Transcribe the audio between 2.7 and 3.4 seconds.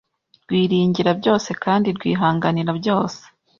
byose